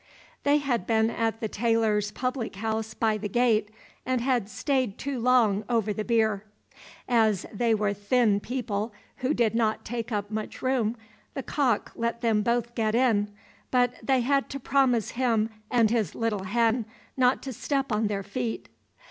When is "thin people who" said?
7.93-9.31